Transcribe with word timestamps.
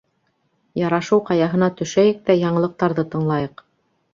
Ярашыу 0.83 1.21
ҡаяһына 1.27 1.69
төшәйек 1.81 2.25
тә 2.31 2.37
яңылыҡтарҙы 2.45 3.07
тыңлайыҡ. 3.13 3.65